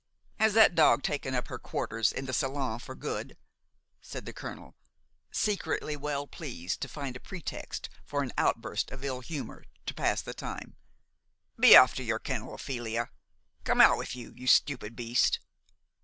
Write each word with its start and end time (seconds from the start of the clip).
"Has 0.39 0.53
that 0.55 0.73
dog 0.73 1.03
taken 1.03 1.35
up 1.35 1.47
her 1.49 1.59
quarters 1.59 2.11
in 2.11 2.25
the 2.25 2.33
salon 2.33 2.79
for 2.79 2.95
good?" 2.95 3.37
said 4.01 4.25
the 4.25 4.33
colonel, 4.33 4.75
secretly 5.29 5.95
well 5.95 6.25
pleased 6.25 6.81
to 6.81 6.87
find 6.87 7.15
a 7.15 7.19
pretext 7.19 7.87
for 8.03 8.23
an 8.23 8.33
outburst 8.35 8.89
of 8.89 9.03
ill 9.05 9.19
humor, 9.19 9.63
to 9.85 9.93
pass 9.93 10.23
the 10.23 10.33
time. 10.33 10.75
"Be 11.59 11.75
off 11.77 11.93
to 11.97 12.03
your 12.03 12.17
kennel, 12.17 12.55
Ophelia! 12.55 13.11
Come, 13.63 13.79
out 13.79 13.99
with 13.99 14.15
you, 14.15 14.33
you 14.35 14.47
stupid 14.47 14.95
beast!" 14.95 15.37